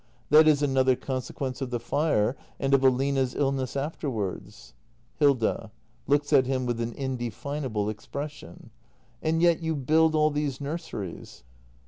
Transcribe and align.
That 0.31 0.47
is 0.47 0.63
another 0.63 0.95
conse 0.95 1.31
quence 1.31 1.61
of 1.61 1.69
the 1.69 1.79
fire— 1.79 2.35
and 2.59 2.73
of 2.73 2.83
Aline's 2.83 3.35
illness 3.35 3.75
afterwards. 3.75 4.73
Hilda. 5.19 5.69
[Looks 6.07 6.33
at 6.33 6.47
him 6.47 6.65
with 6.65 6.81
an 6.81 6.93
indefinable 6.93 7.87
expression.] 7.87 8.71
And 9.21 9.43
yet 9.43 9.61
you 9.61 9.75
build 9.75 10.15
all 10.15 10.31
these 10.31 10.59
nurseries 10.59 11.43